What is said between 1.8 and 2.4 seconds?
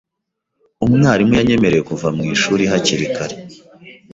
kuva mu